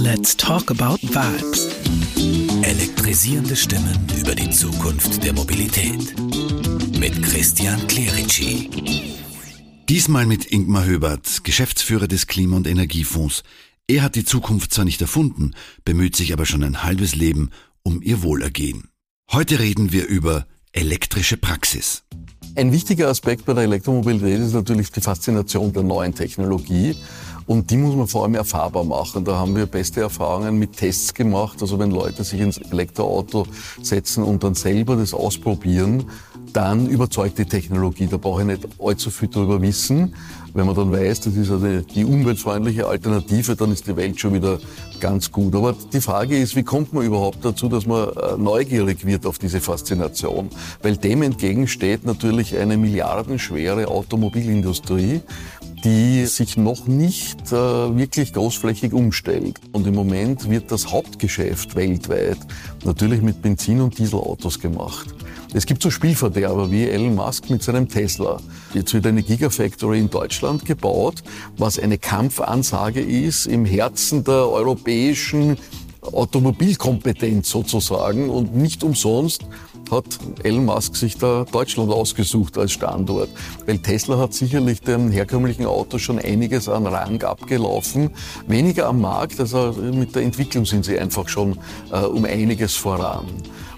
[0.00, 1.68] Let's talk about vibes.
[2.62, 6.14] Elektrisierende Stimmen über die Zukunft der Mobilität.
[6.96, 8.70] Mit Christian Clerici.
[9.88, 13.42] Diesmal mit Ingmar Höbert, Geschäftsführer des Klima- und Energiefonds.
[13.88, 15.54] Er hat die Zukunft zwar nicht erfunden,
[15.84, 17.50] bemüht sich aber schon ein halbes Leben
[17.82, 18.90] um ihr Wohlergehen.
[19.32, 22.04] Heute reden wir über elektrische Praxis.
[22.58, 26.96] Ein wichtiger Aspekt bei der Elektromobilität ist natürlich die Faszination der neuen Technologie.
[27.46, 29.24] Und die muss man vor allem erfahrbar machen.
[29.24, 31.58] Da haben wir beste Erfahrungen mit Tests gemacht.
[31.62, 33.46] Also wenn Leute sich ins Elektroauto
[33.80, 36.06] setzen und dann selber das ausprobieren,
[36.52, 38.06] dann überzeugt die Technologie.
[38.06, 40.14] Da brauche ich nicht allzu viel darüber wissen.
[40.54, 44.34] Wenn man dann weiß, das ist eine, die umweltfreundliche Alternative, dann ist die Welt schon
[44.34, 44.58] wieder
[44.98, 45.54] ganz gut.
[45.54, 49.38] Aber die Frage ist, wie kommt man überhaupt dazu, dass man äh, neugierig wird auf
[49.38, 50.48] diese Faszination?
[50.82, 55.20] Weil dem entgegensteht natürlich eine milliardenschwere Automobilindustrie,
[55.84, 59.60] die sich noch nicht äh, wirklich großflächig umstellt.
[59.72, 62.38] Und im Moment wird das Hauptgeschäft weltweit
[62.84, 65.14] natürlich mit Benzin- und Dieselautos gemacht.
[65.54, 68.38] Es gibt so Spielverderber wie Elon Musk mit seinem Tesla.
[68.74, 71.22] Jetzt wird eine Gigafactory in Deutschland gebaut,
[71.56, 75.56] was eine Kampfansage ist im Herzen der europäischen
[76.02, 79.46] Automobilkompetenz sozusagen und nicht umsonst
[79.90, 80.04] hat
[80.42, 83.30] Elon Musk sich da Deutschland ausgesucht als Standort.
[83.64, 88.10] Weil Tesla hat sicherlich dem herkömmlichen Auto schon einiges an Rang abgelaufen.
[88.46, 91.58] Weniger am Markt, also mit der Entwicklung sind sie einfach schon
[91.90, 93.24] äh, um einiges voran.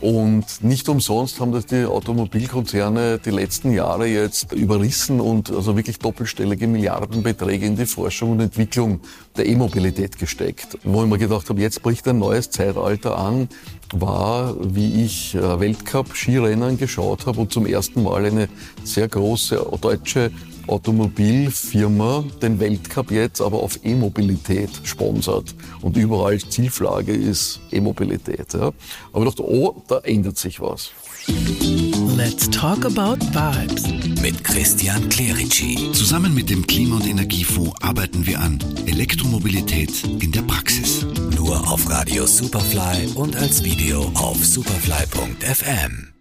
[0.00, 5.98] Und nicht umsonst haben das die Automobilkonzerne die letzten Jahre jetzt überrissen und also wirklich
[5.98, 9.00] doppelstellige Milliardenbeträge in die Forschung und Entwicklung
[9.36, 10.78] der E-Mobilität gesteckt.
[10.84, 13.48] Wo ich mir gedacht habe, jetzt bricht ein neues Zeitalter an,
[13.92, 18.48] war, wie ich äh, Weltcup-Skirennen geschaut habe und zum ersten Mal eine
[18.84, 20.30] sehr große deutsche
[20.66, 25.54] Automobilfirma den Weltcup jetzt aber auf E-Mobilität sponsert.
[25.82, 28.54] Und überall Zielflagge ist E-Mobilität.
[28.54, 28.72] Ja.
[29.12, 30.90] Aber ich dachte, oh, da ändert sich was.
[32.16, 34.22] Let's talk about vibes.
[34.22, 35.90] Mit Christian Clerici.
[35.92, 41.04] Zusammen mit dem Klima- und Energiefonds arbeiten wir an Elektromobilität in der Praxis.
[41.36, 46.15] Nur auf Radio Superfly und als Video auf superfly.fm.